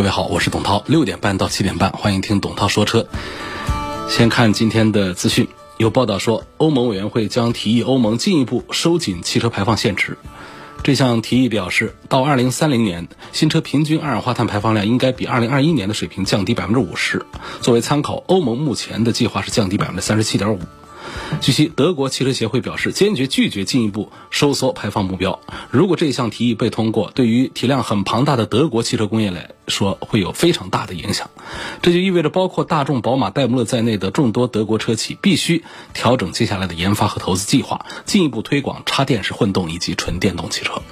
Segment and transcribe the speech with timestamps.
[0.00, 3.06] 各位好，我是董涛，六点半到七点半，欢迎听董涛说车。
[4.08, 5.46] 先看今天的资讯，
[5.76, 10.16] 有报道说，欧盟委员会将提议欧盟进一步收紧汽车排放限值。
[10.82, 17.26] 这项提议表示，到二零三零年，新车平均二氧化碳排放量应该比二零二一年的水平降低百分之五十。
[17.60, 20.60] 作为参考，欧盟目前的计划是降低百分之三十七点五。
[21.40, 25.40] 据悉，德国汽车协会表示坚决拒绝进一步收缩排放目标。
[25.70, 31.30] 如果这项提议被通过，对于体量很庞大的德国汽车工业来说，会有非常大的影响。
[31.82, 40.82] 这就意味着，包括大众、宝马、戴姆勒在内的众多德国车企必须调整接下来的研发和投资计划，进一步推广插电式混动以及纯电动汽车。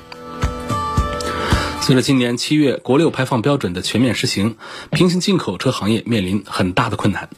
[1.80, 4.56] 随着今年七月国六排放标准的全面实行，
[4.90, 7.30] 平行进口车行业面临很大的困难。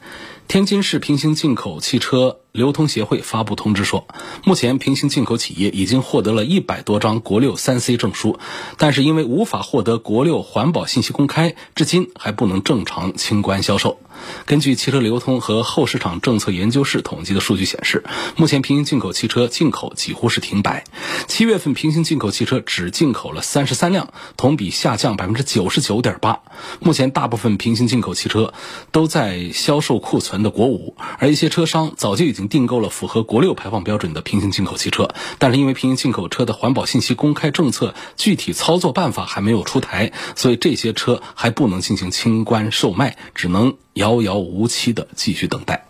[0.49, 4.07] 天津市平行进口汽车流通协会发布通知说，
[4.45, 8.39] 目前平行进口企业已经获得了一百多张国六三 C 证书，
[8.77, 14.01] 但是因为无法获得国六环保信息公开，至今还不能正常清关销售。
[14.45, 18.05] 根据汽车流通和后市场政策研究室统计的数据显示，
[18.37, 20.85] 目前平行进口汽车进口几乎是停摆。
[21.27, 26.41] 七月份平行进口汽车只进口了三十三辆，同比下降百分之九十九点八。
[26.81, 28.53] 目前大部分平行进口汽车
[28.91, 43.77] 都在销售库存的国五，而一些车商早就已经订购了符合国六排放标准的平行进口汽车，但是因为平行进口车的环保信息公开政策具体操作办法还没有出台，所以这些车还不能进行清关售卖，只能。
[43.95, 45.85] 遥遥无期的继续等待。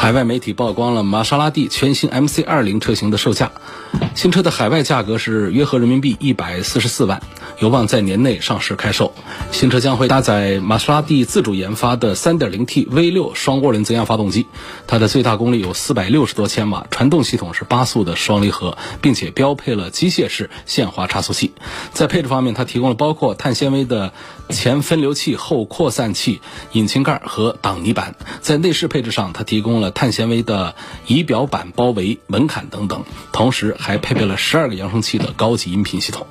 [0.00, 3.50] 海外媒体曝光了玛莎拉蒂全新 MC 二零车型的售价，
[4.14, 7.20] 新车的海外价格是约合人民币一百四十四万，
[7.58, 9.12] 有望在年内上市开售。
[9.50, 14.46] 新车将会搭载玛莎拉蒂自主研发的 3.0T V6 双涡轮增压发动机，
[14.86, 21.50] 它的最大功率有460多千瓦，传动系统是八速的双离合，并且标配了机械式限滑差速器。
[21.92, 24.12] 在配置方面，它提供了包括碳纤维的
[24.48, 28.14] 前分流器、后扩散器、引擎盖和挡泥板。
[28.40, 30.74] 在内饰配置上，它提供了碳纤维的
[31.06, 36.26] 仪表板包围、门槛等等，同时还配备了十二个扬声器的高级音频系统。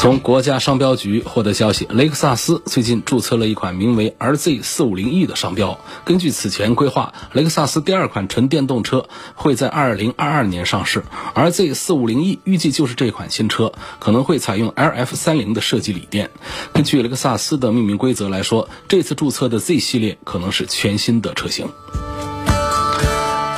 [0.00, 5.80] 从国家商标局获得消息，雷克萨斯最近注册了一款名为 RZ450E 的商标。
[6.04, 11.02] 根据此前规划，雷克萨斯第二款纯电动车会在2022年上市
[11.34, 16.30] ，RZ450E 预计就是这款新车，可能会采用 LF30 的设计理念。
[16.74, 21.70] 根据雷克萨斯的命名规则来说，这次注册的 Z 系列可能是全新的车型。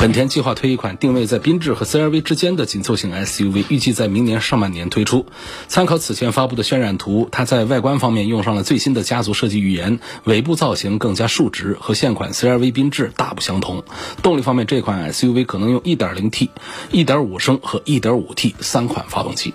[0.06, 5.26] 本田计划推一款定位在缤智和 CR-V 之间的紧凑型 SUV，预计在明年上半年推出。
[5.66, 13.82] 参考此前发布的渲染图，它在外观方面用上了最新的家族设计语言，尾部造型更加竖直，和现款 CR-V 缤智大不相同。
[14.22, 16.50] 动力方面，这款 SUV 可能用 1.0T、
[16.92, 19.54] 1.5升和 1.5T 三款发动机。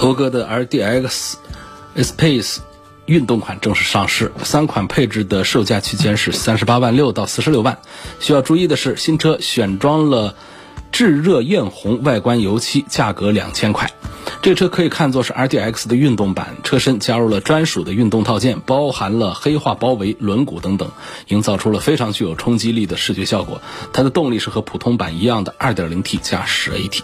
[0.00, 1.34] 讴歌的 RDX
[1.94, 2.58] Space。
[3.10, 7.80] 运动款正式上市，三款配置的售价区间是三十八万六到四十六万。
[8.20, 10.36] 需要注意的是，新车选装了
[10.92, 13.90] 炙热艳红外观油漆，价格两千块。
[14.42, 20.92] 这车可以看作是 RDX 的运动版，车身加入了专属的运动套件，包含了黑化包围、轮毂等等，
[21.26, 23.60] 营造出了非常具有冲击力的视觉效果。
[23.92, 27.00] 它的动力是和普通版一样的 2.0T 加 10AT。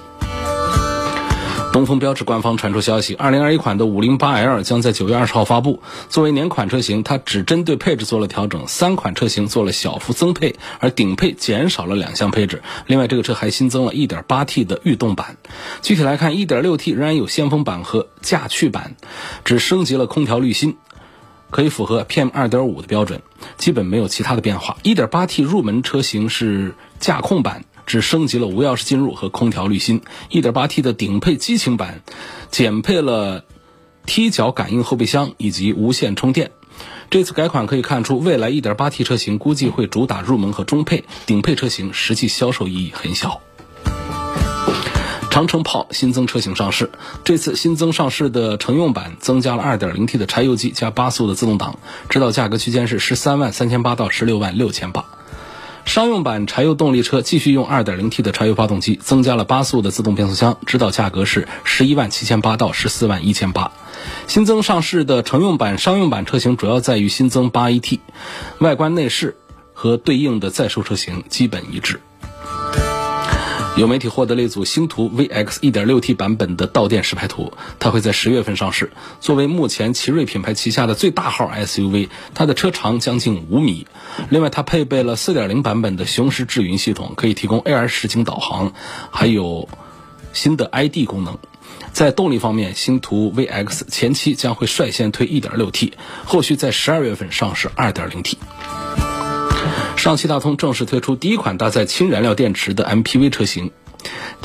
[1.77, 5.83] 东风标致官方传出消息，二零二一款的五零八 L 将在九月二十号发布。
[6.09, 12.63] 作为年款车型，它只针对配置做了调整，三款车型做了小幅增配，而顶配减少了两项配置。
[12.87, 15.37] 另外，这个车还新增了一点八 T 的御动版。
[15.83, 18.97] 具体来看，一点六 T 仍然有先锋版和驾趣版，
[19.45, 20.79] 只升级了空调滤芯，
[21.51, 23.21] 可以符合 PM 二点五的标准，
[23.59, 24.79] 基本没有其他的变化。
[24.83, 27.67] 一点八 T 入门车型是驾控版。
[27.87, 32.03] 只升级了无钥匙进入和空调滤芯，1.8T 的顶配激情版
[32.51, 33.45] 减配了
[34.05, 36.51] 踢脚感应后备箱以及无线充电。
[37.09, 43.41] 这次改款可以看出，未来 1.8T 车型估计会主打入门和中配，顶配车型实际销售意义很小。
[45.31, 46.91] 长城炮新增车型上市，
[47.23, 51.79] 这次新增上市的乘用版增加了 2.0T 的柴油机加八速的自动挡，
[52.09, 55.05] 指导价格区间是十三万三千八到十六万六千八。
[55.87, 63.71] 商用版柴油动力车继续用 2.0T 的柴油发动机，增加了八速的自动变速箱，指导价格是十一万七千八到十四万一千八。
[64.27, 68.01] 新增上市的乘用版、商用版车型主要在于新增 8AT，
[68.59, 69.37] 外观内饰
[69.73, 72.01] 和对应的在售车型基本一致。
[73.77, 78.91] 有媒体获得了一组星途 VX 1.6T 版本的到店实拍图，它会在十月份上市。
[79.21, 83.87] 作为目前奇瑞品牌旗下的最大号 SUV，它的车长将近五米。
[84.31, 88.73] 另外，它配备了4.0版本的雄狮智云系统，可以提供 AR 实景导航，
[89.11, 89.69] 还有
[90.33, 91.39] 新的 ID 功能。
[91.93, 95.93] 在动力方面，星途 VX 前期将会率先推 1.6T，
[96.25, 98.37] 后续在十二月份上市 2.0T。
[99.97, 103.71] 上汽大通正式推出第一款搭载氢燃料电池的 MPV 车型。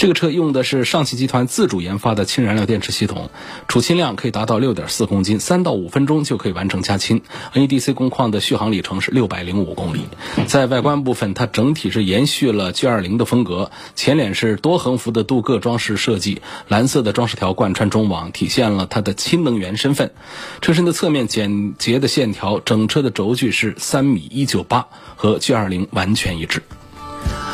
[0.02, 3.30] 这个车用的是上汽集团自主研发的氢燃料电池系统，
[3.68, 7.22] 储氢量可以达到六点四公斤，三到五分钟就可以完成加氢。
[7.54, 10.08] NEDC 工况的续航里程是六百零五公里。
[10.48, 20.14] 在外观部分，它整体是延续了 G20 的风格，前脸是多横幅的镀铬装饰设计，蓝色的装饰条贯穿中网，体现了它的氢能源身份。
[20.62, 26.64] 车身的侧面简洁的线条，整车的轴距是三米一九八，和 G20 完全一致。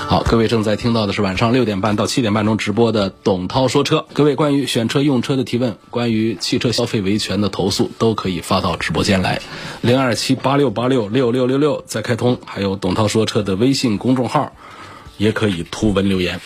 [0.07, 4.05] 好，各位正在听到的是晚上六点半到七点半钟直播的董涛说车。
[4.13, 9.41] 各位关于选车用车的提问，关于汽车消费维权的投诉，都可以发到直播间来，
[9.81, 14.53] 零二七八六八六六六六六再开通，还有董涛说车的微信公众号，
[15.17, 16.39] 也可以图文留言。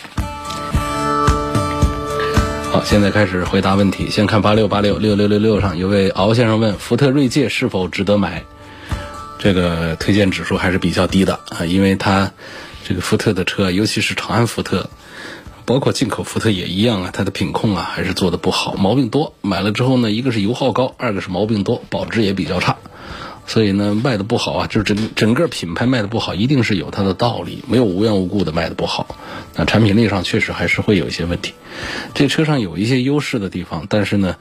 [2.72, 4.10] 好，现在开始回答问题。
[4.10, 8.42] 先看八六八六六六六六上有位敖先生问：福特锐界是否值得买？
[9.38, 12.32] 这个推荐指数还是比较低的啊，因为它。
[12.84, 14.90] 这个福特的车，尤其是长安福特，
[15.64, 19.34] 包括进口福特也一样啊，它的品控啊还是做的不好，毛病多。
[19.40, 22.76] 买了之后呢，一个是油耗高，二个是毛病多，保值也比较差。
[23.46, 29.16] 所以呢，卖的不好啊，就是整整个品牌卖的不好，一定是有它的道理，没有无缘无故的卖的不好。
[29.54, 31.52] 那产品力上确实还是会有一些问题。
[32.14, 34.36] 这车上有一些优势的地方，但是呢，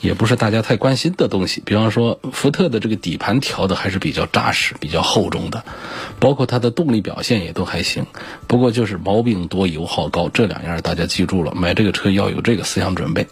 [0.00, 1.62] 也不是大家太关心的东西。
[1.64, 5.64] 比方说，福特的这个底盘调的还是比较扎实、比较厚重的，
[6.18, 8.06] 包括它的动力表现也都还行。
[8.46, 13.26] 不过就是毛病多、油耗高这两样，大家记住了，买这个车要有这个思想准备。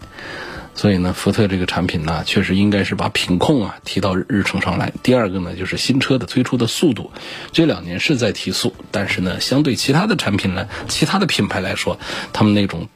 [0.75, 4.93] 所以呢，福特这个产品呢，确实应该是把品控啊提到日程上来。
[5.03, 7.13] 第二个呢，就是新车的推出的速度，
[7.53, 11.99] 这两年是在提速，但是呢，相对其他的产品呢，其他的品牌来说，
[12.33, 12.89] 他们那种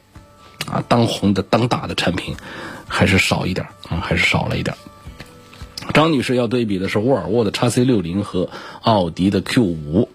[0.67, 2.35] 啊当红的、当大的产品
[2.87, 4.75] 还是少一点啊，还是少了一点。
[5.93, 8.49] 张女士要对比的是沃尔沃的 x C 六零和
[8.81, 10.09] 奥迪的 Q 五。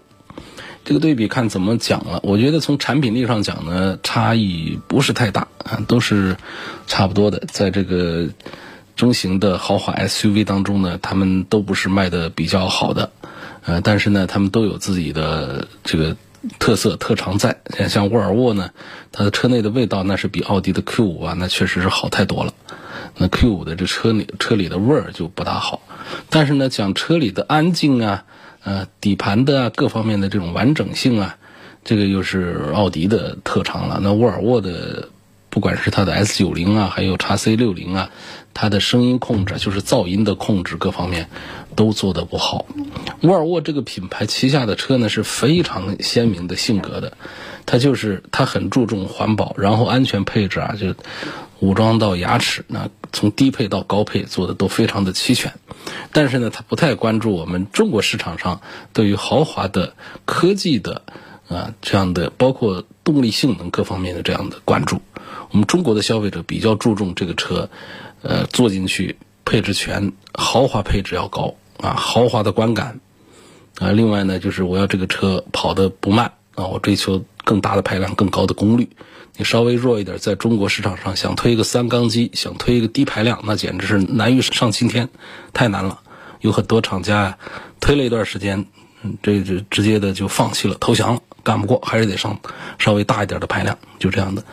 [0.85, 2.19] 这个对比看怎么讲了？
[2.21, 6.37] 我觉得从产品力上讲呢，差异不是太大啊，都是
[6.85, 7.41] 差不多的。
[7.51, 8.29] 在这个
[8.95, 13.11] 中型的豪华 SUV 当中呢，他们都不是卖的比较好的，
[13.65, 16.15] 呃，但是呢，他们都有自己的这个
[16.59, 17.57] 特色特长在。
[17.89, 18.69] 像沃尔沃呢，
[19.11, 22.53] 它的车内的味道那是比奥迪的 Q 五啊，那确实是好太多了。
[23.17, 25.81] 那 Q 五的这车里车里的味儿就不大好，
[26.29, 28.23] 但是呢，讲车里的安静啊。
[28.65, 31.37] 呃，底盘的各方面的这种完整性啊，
[31.83, 33.99] 这个又是奥迪的特长了。
[34.01, 35.07] 那沃尔沃的，
[35.51, 38.09] 不管是它的 S 九零啊，还有叉 C 六零啊，
[38.55, 41.29] 它的声音控制，就是噪音的控制，各方面
[41.75, 42.65] 都做得不好。
[43.21, 47.13] 沃尔沃这个品牌旗下的车呢，是非常鲜明的性格的，
[47.67, 50.95] 它就是它很注重环保，然后安全配置啊，就。
[51.59, 55.53] 武装到牙齿，那从低配到高配做的都非常的齐全，
[56.11, 58.61] 但是呢，他不太关注我们中国市场上
[58.93, 61.01] 对于豪华的科技的
[61.47, 65.01] 啊这样的，包括动力性能各方面的这样的关注。
[65.51, 67.69] 我们中国的消费者比较注重这个车，
[68.21, 72.99] 呃，坐进去配置全，豪华配置要高啊，豪华的观感
[73.79, 73.91] 啊。
[73.91, 78.89] 另外呢，就是我要这个车跑得不慢啊，我追求更大的排量、更高的功率。
[79.37, 85.09] 你稍微弱一点，在中国市场上想推一个三缸机，想推一个低排量，那简直是难于上青天，
[85.53, 85.99] 太难了。
[86.39, 87.37] 有很多厂家呀
[87.81, 88.65] 推了一段时间，
[89.21, 92.39] 这这直接的就放弃了，投降了，干不过，还是得上
[92.79, 94.43] 稍微大一点的排量，就这样的。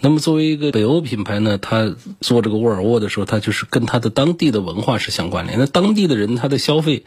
[0.00, 5.58] 那么作为一个北欧品牌呢，它做这个沃尔沃的时候，它就是跟它的当地的文化是相关联。
[5.58, 7.04] 那当地的人他的消费。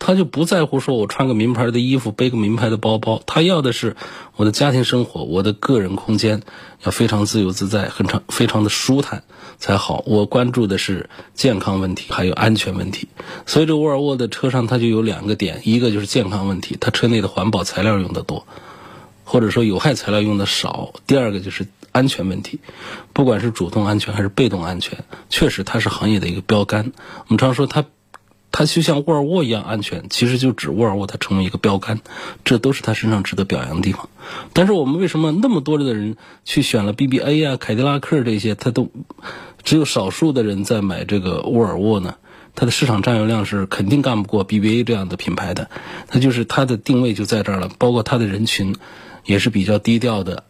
[0.00, 3.22] 他就不在乎说，我穿个名牌的衣服，背个名牌的包包。
[3.26, 3.96] 他要的是
[4.34, 6.42] 我的家庭生活，我的个人空间
[6.82, 9.22] 要非常自由自在，很长非常的舒坦
[9.58, 10.02] 才好。
[10.06, 13.08] 我关注的是健康问题，还有安全问题。
[13.44, 18.46] 所以这沃尔沃的车上它就有两个点，一个就是健康问题，它车内的环保材料用的多，
[19.24, 20.94] 或者说有害材料用的少。
[21.06, 22.58] 第二个就是安全问题，
[23.12, 26.92] 不管是主动安全还是被动安全，确实它是行业的一个标杆。
[27.18, 27.84] 我们常说它。
[28.52, 32.00] 它就像沃尔沃一样安全，其实就指沃尔沃它成为一个标杆，
[32.44, 34.08] 这都是它身上值得表扬的地方。
[34.52, 38.90] 但是我们为什么那么多的人去选了 BBA 啊、凯迪拉克这些，它都
[39.62, 42.16] 只有少数的人在买这个沃尔沃呢？
[42.56, 45.70] 它的市场占有量是肯定干不过 BBA 这样的品牌的，
[46.08, 48.74] 它就是它的定位就在这儿了，包括它的人群
[49.24, 50.42] 也是比较低调的，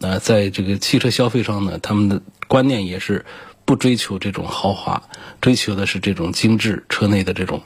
[0.00, 3.24] 啊，在这个汽车消费上呢，他们的观念也是。
[3.64, 5.02] 不追求这种豪华，
[5.40, 7.62] 追求的是这种精致车内的这种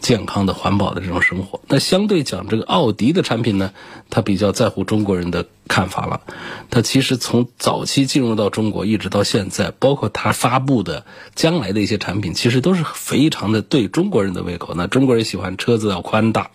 [0.00, 1.60] 健康的环保的这种生活。
[1.68, 3.72] 那相对讲，这个奥迪的产品呢，
[4.08, 6.22] 它比较在乎中国人的看法了。
[6.70, 14.72] 它其实从早期进入到中国，一直到现在，包括它发布的将来的一些产品，其实都是非常的对中国人的胃口。
[14.74, 16.50] 那中国人喜欢车子要宽大，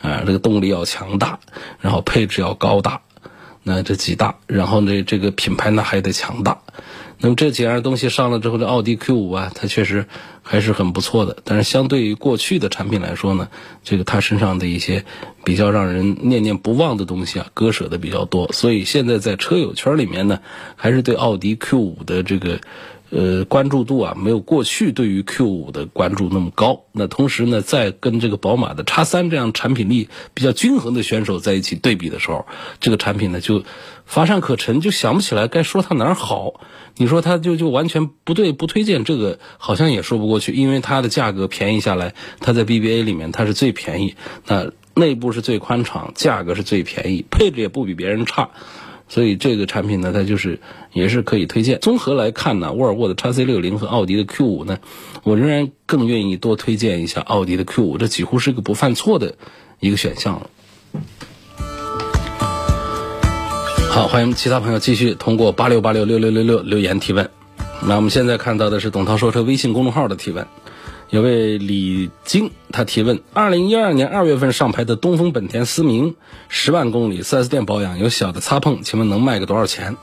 [0.00, 1.40] 啊，这个动力要强大，
[1.80, 3.00] 然后配置要高大，
[3.64, 6.60] 那这几大，然后呢，这个品牌呢还得强大。
[7.20, 10.06] 那么这几样东西上了之后，这奥迪 Q 五啊，它确实
[10.42, 11.38] 还是很不错的。
[11.44, 13.48] 但是相对于过去的产品来说呢，
[13.82, 15.04] 这个它身上的一些
[15.44, 18.52] 比较让人念念不忘的东西啊，割舍的比较多。
[18.52, 20.40] 所以现在在车友圈里面呢，
[20.76, 22.60] 还是对奥迪 Q 五的这个。
[23.10, 26.84] 呃，关注度啊，没有过去对于 Q 五的关注那么高。
[26.92, 32.44] 那同时呢，在跟这个宝马的叉三这样产品力比较均衡的选手在一起对比的时候，
[32.80, 33.64] 这个产品呢就
[34.08, 36.60] 乏善可陈，就想不起来该说它哪儿好。
[36.96, 48.48] 你说它就就完全不对，不推荐这个，好像也说不过去，因为它的价格便宜下来，它在 BBA 里面它是最便宜，那内部是最宽敞，价格是最便宜，配置也不比别人差。
[49.10, 50.58] 所以这个产品呢，它就是
[50.92, 51.78] 也是可以推荐。
[51.80, 54.78] 综合来看呢，沃尔沃的 x C 六零和奥迪的 Q 五呢，
[55.22, 59.36] 我仍然更愿意多推荐一下奥迪的 Q 五，这几乎是个不犯错的
[59.80, 60.50] 一个选项了。
[63.98, 67.30] 好，欢迎其他朋友继续通过八六八六六六六六留言提问。
[67.82, 70.46] 那我们现在看到的是董涛说车微信公众号的提问。
[71.10, 76.14] 有位李晶，他提问：二零一二年二月份上牌的东风本田思明，
[76.48, 79.96] 十万公里四 S 店保养有小的擦碰，请问能卖个多少钱？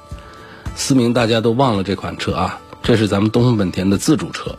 [0.76, 4.58] 思明大家都忘了这款车啊，这是咱们东风本田的自主车，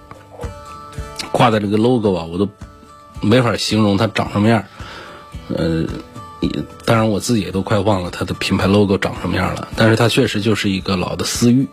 [1.31, 2.49] 挂的这个 logo 啊，我都
[3.21, 4.65] 没法形容它长什么样。
[5.55, 5.85] 呃，
[6.85, 11.69] 当然我自己也都快忘了它的品牌 logo 长什么样了，但是它确实就是一个老的思域，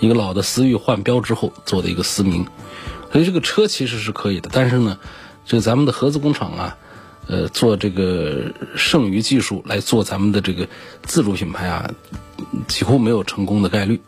[0.00, 2.46] 一个老的思域换标之后做的一个思明。
[3.12, 4.98] 所以这个车其实是可以的，但是呢，
[5.46, 6.76] 这个咱们的合资工厂啊，
[7.28, 10.68] 呃，做这个剩余技术来做咱们的这个
[11.02, 11.90] 自主品牌啊，
[12.68, 14.02] 几乎没有成功的概率。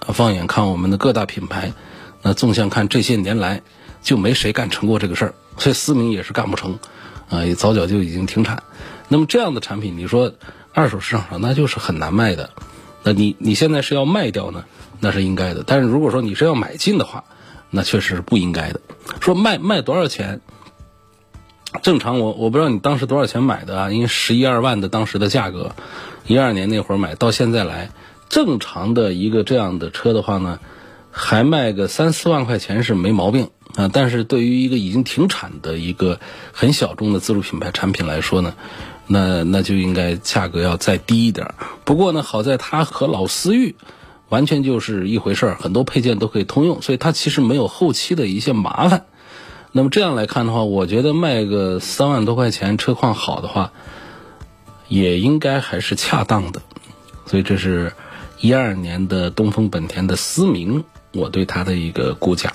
[0.00, 1.72] 啊，放眼看我们的各大品牌，
[2.22, 3.62] 那纵向看这些年来
[4.02, 6.78] 就没谁干成过这个事儿，所以思明也是干不成，
[7.28, 8.62] 啊，也早早就已经停产。
[9.08, 10.32] 那么这样的产品，你说
[10.72, 12.50] 二手市场上那就是很难卖的。
[13.02, 14.64] 那你你现在是要卖掉呢，
[15.00, 15.62] 那是应该的。
[15.66, 17.24] 但是如果说你是要买进的话，
[17.70, 18.80] 那确实是不应该的。
[19.20, 20.40] 说卖卖多少钱？
[21.82, 23.90] 正常我我不知道你当时多少钱买的啊？
[23.90, 25.76] 因为十一二万的当时的价格，
[26.26, 27.90] 一二年那会儿买到现在来，
[28.28, 30.58] 正常的一个这样的车的话呢，
[31.10, 33.90] 还卖个三四万块钱是没毛病啊。
[33.92, 36.18] 但是对于一个已经停产的一个
[36.52, 38.54] 很小众的自主品牌产品来说呢，
[39.06, 41.54] 那那就应该价格要再低一点。
[41.84, 43.76] 不过呢，好在它和老思域。
[44.28, 49.06] 完全就是一回事儿，很多配件都可以通用，所以它其实没有后期的一些麻烦。
[49.70, 53.70] 那么这样来看的话，我觉得卖个三万多块钱，车况好的话，
[54.88, 56.60] 也应该还是恰当的。
[57.26, 57.92] 所以这是
[58.40, 60.82] 一二年的东风本田的思明，
[61.12, 62.52] 我对它的一个估价。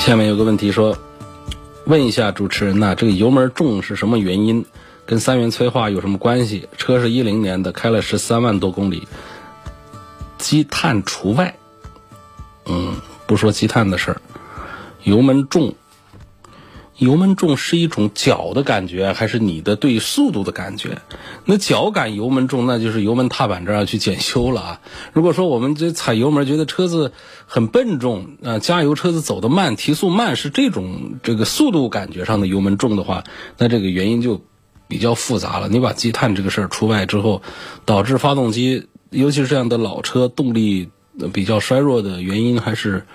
[0.00, 0.96] 下面有个问题说，
[1.84, 4.64] 问一下主持人呐，这个油门重是什么原因？
[5.04, 6.66] 跟三元催化有什么关系？
[6.78, 9.06] 车是一零年的，开了十三万多公里，
[10.38, 11.54] 积碳除外。
[12.64, 14.20] 嗯，不说积碳的事儿，
[15.02, 15.74] 油门重，
[17.00, 20.98] 油门重是一种脚的感觉，还是你的对速度的感觉？
[21.44, 24.80] 那脚感油门重，那就是油门踏板这儿要去检修了啊。
[25.12, 27.12] 如果说我们这踩油门觉得车子
[27.46, 33.24] 很笨重啊，加油车子走得慢，提速慢，是这种这个速度感觉上的油门重的话，
[33.58, 34.40] 那这个原因就。
[34.90, 37.42] 比较复杂了，你把积碳这个事儿除外之后，
[37.84, 40.88] 导致发动机，尤其是这样的老车动力
[41.32, 43.06] 比较衰弱的原因还是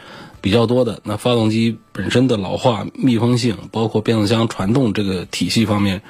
[0.45, 1.01] 比较多的。
[1.03, 6.03] 那发动机本身的老化、密封性，包括变速箱传动这个体系方面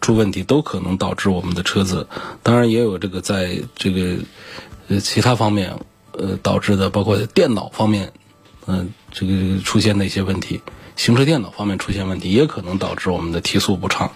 [0.00, 2.08] 出问题，都可能导致我们的车子。
[2.42, 4.16] 当然也有这个在这个
[4.88, 5.74] 呃其他方面
[6.12, 8.10] 呃导致的，包括电脑方面，
[8.66, 10.62] 嗯，这个出现的一些问题，
[10.96, 14.10] 行车电脑方面出现问题，也可能导致我们的提速不畅。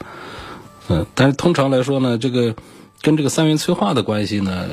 [0.88, 2.54] 嗯，但是通常来说呢，这个
[3.02, 4.68] 跟这个三元催化的关系呢，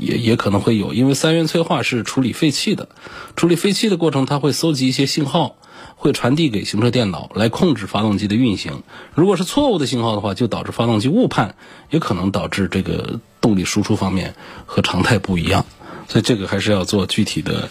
[0.00, 2.88] 也也可能会有，因为三元催化是处理废气的，
[3.36, 5.56] 处理废气的过程，它会搜集一些信号，
[5.96, 8.82] 会传递给行车电脑来控制发动机的运行。
[9.14, 11.54] 如果是错误的信号的话，就导致发动机误判，
[11.90, 14.34] 也可能导致这个动力输出方面
[14.66, 15.64] 和常态不一样。
[16.08, 17.70] 所以这个还是要做具体的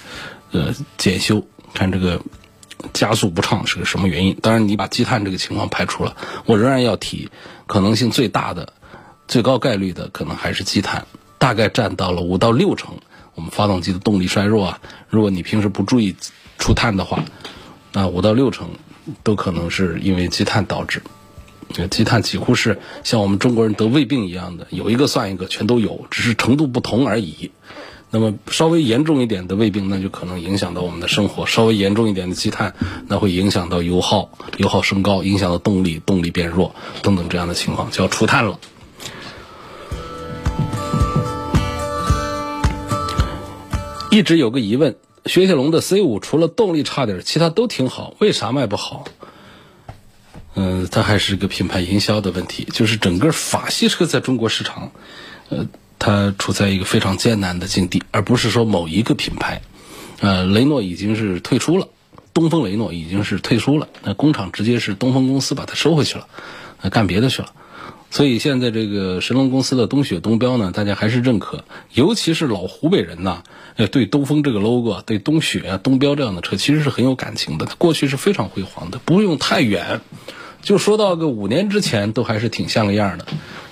[0.51, 2.21] 呃检修，看这个。
[2.93, 4.35] 加速不畅是个什么原因？
[4.41, 7.29] 当然，你把积碳这个情况排除了，我仍然要提，
[7.67, 8.73] 可能性最大的、
[9.31, 11.05] 最高概率的可能还是积碳，
[11.37, 12.97] 大概占到了五到六成。
[13.33, 16.17] 我们发动机的动力衰弱啊，如果你平时不注意
[16.57, 17.23] 除碳的话，
[17.93, 18.71] 那五到六成
[19.23, 21.01] 都可能是因为积碳导致。
[21.89, 27.51] 积碳几乎是像我们中国人得胃病一样的，有一个算一个，全都有，只是程度不同而已。
[28.09, 32.75] 那么稍微严重一点的胃病，那就可能影响到我们的生活；稍微严重一点的积碳，
[33.07, 38.59] 那会影响到油耗，油耗升高，影响到动力，动力变弱等等这样的情况，就要除碳了。
[44.09, 44.95] 一直有个疑问：
[45.25, 49.05] 雪铁龙的 C 五除了动力差点，其他都挺好，为啥卖不好？
[50.55, 54.91] 嗯，它还是个品牌营销的问题，就是整个法系车在中国市场，
[55.49, 55.65] 呃。
[56.03, 59.61] 它处在一个非常艰难的境地，而不是说某一个品牌，
[60.19, 61.87] 呃，雷诺已经是退出了，
[62.33, 66.27] 东风雷诺已经是退出了，那工厂直接是东风公司把它收回去了，
[66.81, 67.53] 呃，干别的去了。
[68.11, 71.63] 所以现在这个神龙公司的东雪东标呢，大家还是认可，
[71.93, 73.41] 尤其是老湖北人呐，
[73.77, 77.65] 呃，对东风这个 logo，对东雪啊、东标这样的车，其实是很有感情的。
[77.65, 80.01] 它过去是非常辉煌的，不用太远，
[80.61, 83.25] 就说到个五年之前，都还是挺像个样的，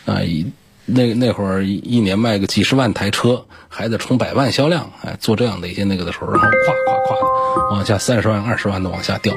[0.05, 0.47] 啊，以。
[0.91, 9.35] 那那会儿一年卖个几十万台车，还得冲百万销量，哎，做这样的一些那个的时候，然后咵咵咵的往下三十万、二十万的往下掉。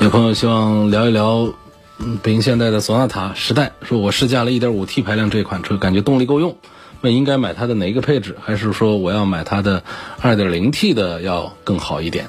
[0.00, 1.52] 有朋友希望聊一聊，
[1.98, 6.56] 嗯北京现代的索纳塔时代，说我试驾了 1.5T 排量这款车，感觉动力够用，
[7.00, 9.82] 问应该买它的哪一个配置，还是说我要买它的
[10.20, 12.28] 2.0T 的要更好一点？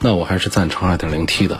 [0.00, 1.58] 那我还是赞成 2.0T 的。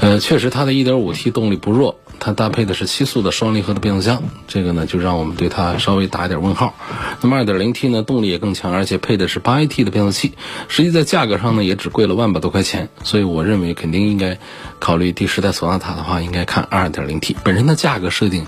[0.00, 1.98] 呃，确实它的一点五 T 动力不弱。
[2.20, 6.74] 它搭配的是七速的双离合的变速箱，这个呢就让我们对它稍微打一点问号。
[7.20, 10.34] 那么 2.0T 呢动力也更强，而且配的是 8AT 的变速器，
[10.68, 14.38] 实际在价格上呢也只贵了万把多块钱，所以我认为肯定应该
[14.78, 17.36] 考虑第十代索纳塔的话，应该看 2.0T。
[17.44, 18.46] 本身的价格设定，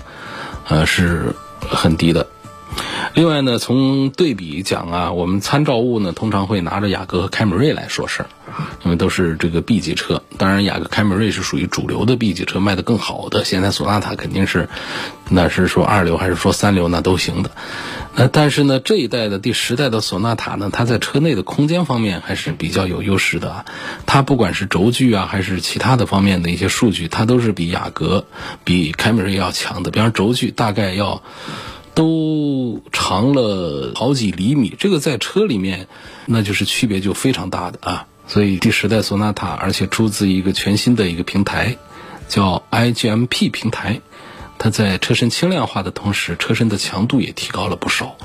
[0.67, 2.27] 呃是很低的。
[3.13, 8.29] 另外呢，从对比讲啊，我们参照物呢通常会拿着雅阁和凯美瑞来说事儿，
[8.83, 10.23] 因为都是这个 B 级车。
[10.37, 13.43] 当然，雅阁、凯美瑞是属于主流的 B 级车，卖的更好的。
[13.43, 14.69] 现在索纳塔肯定是，
[15.29, 17.51] 那是说二流还是说三流那都行的。
[18.15, 23.65] 那但是呢，这一代的第十代的索纳塔呢，它在车内的空间方面还是比较有优势的啊。
[24.05, 28.25] 它不管是轴距啊，还是其他的方面的一些数据，它都是比雅阁、
[28.63, 29.91] 比凯美瑞要强的。
[29.91, 31.21] 比方轴距大概要。
[31.93, 32.60] 都
[32.91, 35.87] 长了好几厘米，这个在车里面，
[36.25, 38.07] 那就是区别就非常大的啊。
[38.27, 41.77] 所以第十代索纳塔，而且出自一个全新的一个平台，
[42.29, 44.01] 叫 IGMP 平台，
[44.57, 48.15] 它在车身轻量化的同时，车身的强度也提高了不少。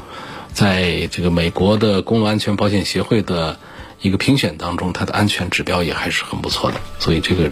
[0.53, 3.59] 在这个美国的公路安全保险协会的
[4.01, 6.81] 一个评选当中，它的安全指标也还是很不错的。
[6.99, 7.51] 所以这个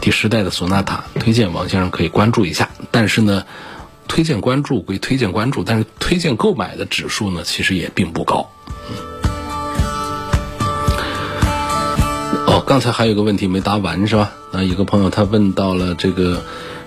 [0.00, 2.68] 第十代的索纳塔，推荐王先生可以关注一下。
[2.90, 3.44] 但是呢。
[4.08, 8.50] 推荐关注归推荐关注，但是推荐购买的指数呢，其实也并不高。
[12.46, 14.32] 哦，刚才还有个问题没答完是吧？
[14.50, 16.42] 那一个朋友他问到了这个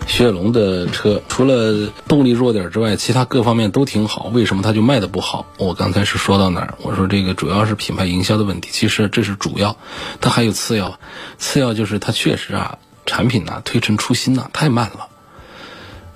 [0.07, 5.45] 雪铁龙的车，除了动力弱点之外，其他各方面都挺好，为什么它就卖的不好？
[5.57, 6.73] 我刚才是说到哪儿？
[6.81, 9.77] 我说这个主要是品牌营销的问题，其实这是主要，
[10.19, 10.99] 它还有次要，
[11.37, 15.07] 次要就是它确实啊，产品呐推陈出新呐太慢了。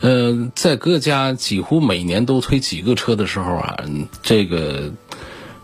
[0.05, 3.75] 呃，在各家几乎每年都推几个车的时候啊，
[4.21, 4.91] 这个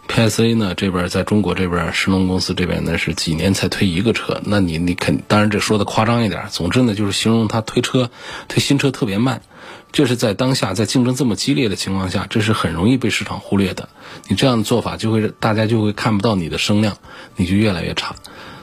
[0.07, 4.41] PSA 呢这边在中国这边，神龙公司这边呢是几年才推一个车。
[4.43, 8.09] 那你你肯当然这说的夸张一点，总之呢就是形容它推车
[8.47, 9.43] 推新车特别慢。
[9.91, 13.89] 这是在当下在竞争这么激烈的情况下，这是很容易被市场忽略的。
[14.27, 16.97] 你这样的做法就会大家就会看不到你的声量，
[17.35, 18.15] 你就越来越差。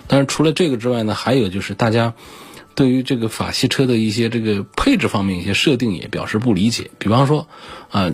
[0.09, 2.15] 但是除了这个之外呢，还有就是大家。
[2.79, 7.45] 对于这个法系车的一些这个配置方面一些设定也表示不理解，比方说，
[7.91, 8.09] 啊，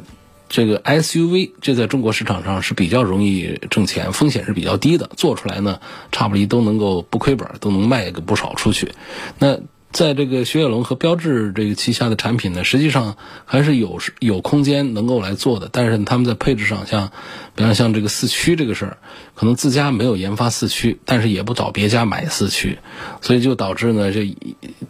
[0.49, 5.79] 这个 SUV 这在中国市场上是比较容易挣钱，风险是比较低的，做出来呢
[6.11, 8.91] 差不离都能够不亏本，都能卖个不少出去。
[9.39, 9.55] 那
[9.95, 15.69] 在这个雪铁龙和标致这个旗下的产品呢，实际上还是有有空间能够来做的。
[15.71, 17.13] 但是他们在配置上，像，
[17.55, 18.97] 比方像这个四驱这个事儿，
[19.37, 22.77] 可能自家没有研发四驱，但是也不找别家买四驱，
[23.23, 24.37] 所以就导致呢，这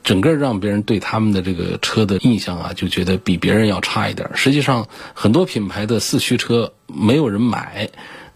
[0.03, 4.31] 整个让别人对他们的这个车的印象啊，就觉得比别人要差一点。
[4.35, 7.91] 实际上，很多品牌的四驱车没有人买。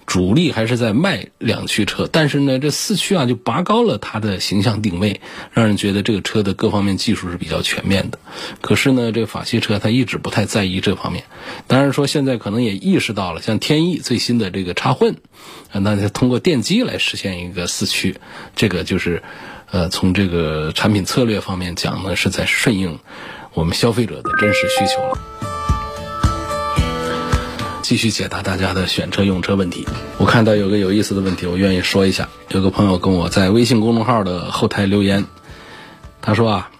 [0.08, 5.20] 主力还是在卖两驱车，但是呢，这四驱啊就拔高了它的形象定位，
[5.52, 8.18] 让人觉得这个车的各方面技术是比较全面的。
[8.62, 11.24] 可是呢，这个法系车它一直不太在意这方面。
[11.66, 15.16] 当然说现在可能也意识到了，像天翼最新的这个插混，
[15.72, 18.16] 那就通过电机来实现一个四驱，
[18.56, 19.22] 这个就是，
[19.70, 22.98] 呃，从这个产品策略方面讲呢，是在顺应
[23.52, 25.18] 我们消费者的真实需求了。
[27.88, 29.86] 继续解答大家的选车用车问题。
[30.18, 32.28] 我看到有个有意思的问题，我愿意说一下。
[32.50, 35.24] 有个朋友跟我在微信公众号的后台留言，
[36.20, 36.70] 他说啊，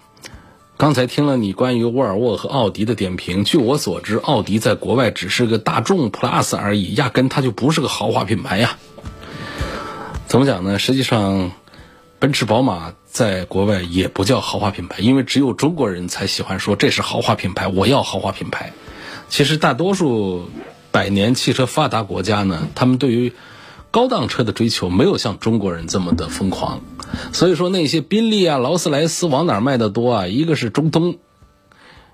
[0.77, 8.77] 刚才听了你关于沃尔沃和奥迪的点评，据我所知，奥迪在国外只是个大众 Plus 而已，压根它就不是个豪华品牌呀。
[10.27, 10.79] 怎么讲呢？
[10.79, 11.53] 实际上，
[12.19, 18.75] 奔驰、宝马在国外也不叫豪华品牌，因为只有中国人才喜欢说这是豪华品牌，我要豪华品牌。
[19.31, 20.51] 其实大多数。
[20.99, 23.33] 百年汽车发达国家呢，他们对于
[23.93, 26.81] 高档车的追求没有像中国人这么的疯狂，
[27.33, 30.27] 所以说那些宾利啊、劳斯莱斯往哪卖的多啊？
[30.27, 31.19] 一个是中东，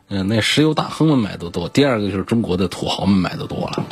[0.09, 3.87] 嗯，那石油大亨们买的多；第二个就是中国的土豪们买的多了。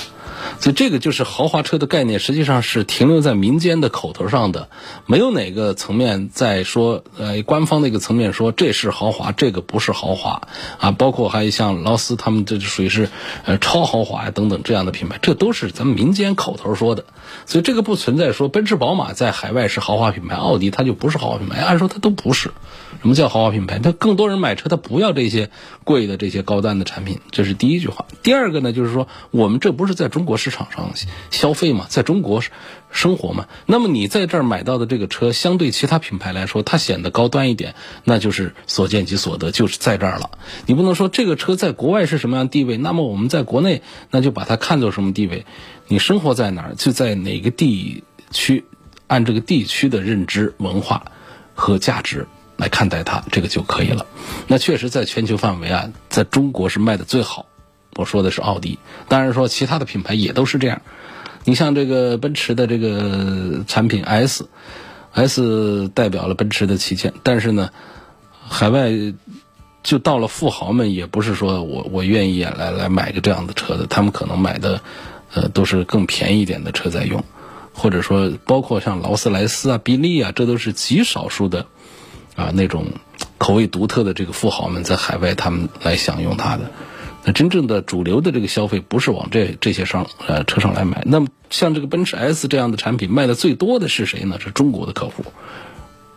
[0.60, 4.68] 所以这个就是豪华车的概念，实际上是停留在民间的口头上的，
[5.06, 10.42] 没有哪个层面在说，呃，官方的一个层面说这是豪华，这个不是豪华
[10.78, 10.92] 啊。
[10.92, 13.08] 包括还有像劳斯他们，这就属于是
[13.44, 17.04] 呃超豪华呀等等这样的品牌，这都是咱们民间口头说的。
[17.46, 22.52] 所以这个不存在说奔驰、宝马在海外是豪华品牌，奥迪它就不是豪华品牌，按说它都不是。
[23.00, 23.78] 什么叫豪华品牌？
[23.78, 25.50] 它更多人买车，他不要这些
[25.82, 28.04] 贵的这些高端的产品，这是第一句话。
[28.22, 30.94] 第二个呢，就是说我们这不是在中国国市场上
[31.30, 32.42] 消费嘛，在中国
[32.90, 33.48] 生活嘛。
[33.66, 40.30] 那么你在这儿买到的这个车，相对其他品牌来说，它显得高端一点，那就是所见即所得，就是在这儿了。
[40.64, 45.44] 你不能说这个车在国外是什么样地位，那么我们在国内那就把它看作什么地位？
[45.88, 48.64] 你生活在哪儿，就在哪个地区，
[49.06, 51.04] 按这个地区的认知、文化
[51.54, 52.26] 和价值。
[52.58, 54.06] 来看待它，这个就可以了。
[54.46, 57.46] 那确实，在全球范围啊，在中国是卖的最好。
[57.96, 58.78] 我说的是奥迪，
[59.08, 60.82] 当然说其他的品牌也都是这样。
[61.44, 67.70] 你像这个奔驰的这个产品 S，S 代表了奔驰的旗舰，但是呢，
[68.48, 68.90] 海外
[69.82, 74.80] 就到了富豪们也不是说我我愿意来来买个这样的车的，他们可能买的
[75.34, 77.24] 呃都是更便宜一点的车在用，
[77.72, 81.66] 或者说包括像劳斯莱斯啊、宾利啊，这都是极少数的。
[82.34, 82.86] 啊，那种
[83.36, 86.70] 口味独特的这个富豪们在海外，他们来享用它的。
[87.24, 91.02] 那真正的主流的这个消费不是往这这些上呃车上来买。
[91.06, 94.38] 那么像这个奔驰 S 这样的产品卖的最多的是谁呢？
[94.40, 95.24] 是中国的客户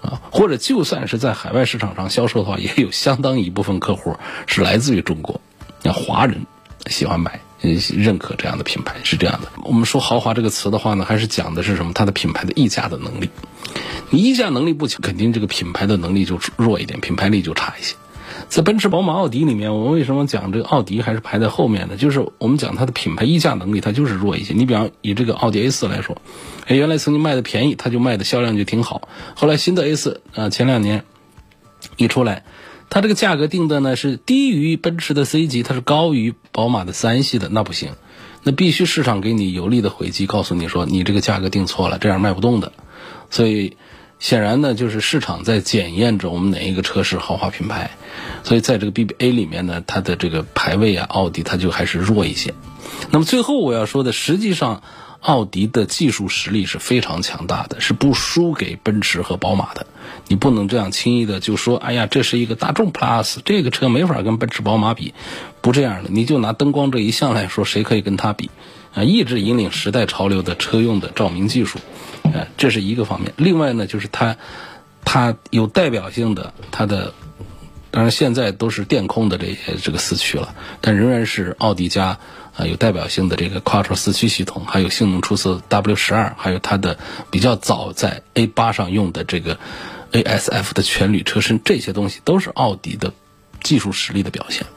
[0.01, 5.41] 啊，或者就算是在海外市场上销售的话，也有相当一部分客户是来自于中国，
[5.83, 6.45] 像华人
[6.87, 7.39] 喜欢买。
[7.97, 9.47] 认可这样的品牌是这样的。
[9.63, 11.93] 我们说豪华这个词的话呢，还是讲的是什么？
[11.95, 13.31] 它的品牌的溢价的能力。
[14.11, 17.95] 你溢价能力不强，肯定这个品牌的能力就弱一点，品牌力就差一些。
[18.47, 21.97] 在奔驰、宝马、奥迪里面，我们为什么讲这个奥迪还是排在后面呢？
[21.97, 24.53] 就是我们讲它的品牌溢价能力，它就是弱一些。
[24.53, 26.17] 你比方以这个奥迪 A 四来说，
[26.67, 29.09] 哎，原来曾经卖的便宜，它就卖的销量就挺好。
[29.35, 31.03] 后来新的 A 四啊，前两年
[31.97, 32.43] 一出来。
[32.87, 37.89] 它这个价格定的呢是低于奔驰的 C 级，它是高于宝马的三系的，那不行，
[38.43, 42.71] 那必须市场给你有力的回击，告诉你说你这个价格定错了，这样卖不动的。
[43.31, 43.75] 所以
[44.19, 47.91] 显然呢，就是市场在检验着我们哪一个车是豪华品牌。
[48.43, 52.53] 所以在这个 BBA 里面呢，它的这个排位啊，奥迪它就还是弱一些。
[53.11, 54.81] 那么最后我要说的，实际上。
[55.21, 59.87] 奥迪的技术实力是非常强大的，是不输给奔驰和宝马的。
[60.27, 65.15] 你不能这样轻易的就说：“哎呀，这是一个大众 Plus，这个车没法跟奔驰、宝马比。”
[65.61, 68.51] 不这样的，你就拿灯光这一项来说，谁可以跟它比？
[68.93, 71.79] 啊，一直引领时代潮流的车用的照明技术，
[72.57, 73.33] 这是一个方面。
[73.37, 74.37] 另外呢，就是它，
[75.03, 77.13] 它有代表性的它的。
[77.91, 82.19] 当然，现在都是电控的这些这个四驱了，但仍然是奥迪家
[82.53, 86.99] 啊有代表性的这个 Quattro 四驱系统，还有性能出色 W 十二，还有它的
[87.31, 89.57] 比较早在 A 八上用的这个
[90.11, 93.13] ASF 的全铝车身，这些东西都是奥迪的
[93.63, 94.67] 技术实力的表现。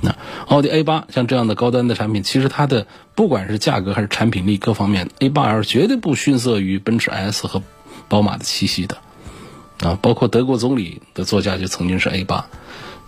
[0.00, 0.14] 那
[0.46, 7.62] 奥迪 A 八像这样的高端的产品，其实它的不管是价格还是产品力各方面，A 八 L 绝对不逊色于奔驰 S 和
[8.08, 8.98] 宝马的七系的。
[9.80, 12.46] 啊，包括德国总理的座驾就曾经是 A 八。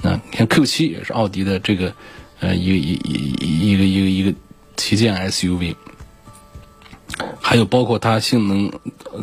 [0.03, 1.95] 那你看 Q 七也是奥迪的这个
[2.41, 4.35] 呃一个一一一个一个一个
[4.77, 5.77] 旗舰 SUV，
[7.41, 8.71] 还有包括它性能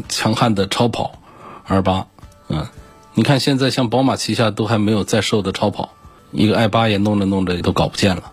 [0.10, 1.20] 强悍的超跑
[1.66, 2.08] R 八，
[2.50, 2.68] 嗯，
[3.14, 5.94] 你看现在像宝马旗下都还没有在售的超跑，
[6.36, 8.32] 一个 i 八也弄着弄着也都搞不见了。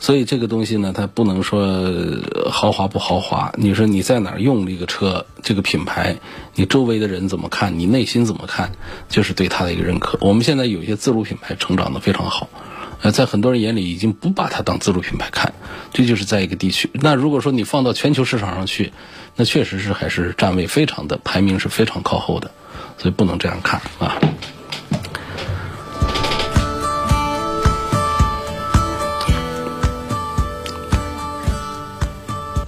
[0.00, 1.82] 所以这个东西呢，它不能说
[2.50, 3.52] 豪华不豪华。
[3.56, 6.18] 你说你在哪儿用这个车，这个品牌，
[6.54, 8.70] 你周围的人怎么看，你内心怎么看，
[9.08, 10.16] 就是对它的一个认可。
[10.20, 12.48] 我们现在有一些自主品牌成长的非常好，
[13.02, 15.52] 呃，在很多人眼里已经不把它当自主品牌看，
[15.92, 16.88] 这就是在一个地区。
[16.92, 18.92] 那如果说你放到全球市场上去，
[19.34, 22.52] 那确实是还是站位非常的排名是非常靠后的，
[22.98, 24.16] 所以不能这样看啊。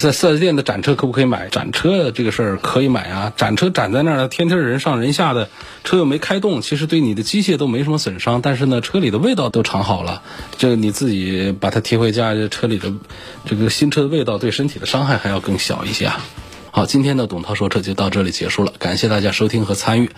[0.01, 1.51] 在四 S 店的展车可不可以买？
[1.51, 5.51] 展车这个事儿可以买啊，展车展在那儿呢，天天人上人下的，
[5.85, 10.23] 车又没开动，其实对你的机械都没什么损伤，但是呢，车里的味道都尝好了，
[10.57, 12.91] 这你自己把它提回家，这车里的
[13.45, 16.19] 这个新车的味道对身体的伤害还要更小一些啊。
[16.71, 20.11] 好，今天的董涛说车就到这里结束了，感谢大家收听和参与。